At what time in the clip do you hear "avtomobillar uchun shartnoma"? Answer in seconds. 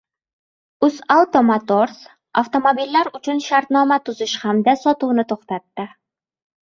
2.43-4.01